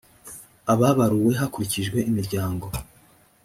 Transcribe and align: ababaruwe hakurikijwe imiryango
ababaruwe 0.73 1.31
hakurikijwe 1.41 1.99
imiryango 2.09 2.65